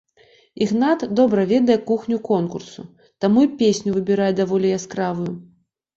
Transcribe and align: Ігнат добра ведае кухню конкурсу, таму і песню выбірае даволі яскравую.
Ігнат 0.65 1.03
добра 1.19 1.43
ведае 1.51 1.75
кухню 1.91 2.17
конкурсу, 2.29 2.81
таму 3.27 3.39
і 3.49 3.53
песню 3.61 3.89
выбірае 3.99 4.31
даволі 4.41 4.77
яскравую. 4.79 5.31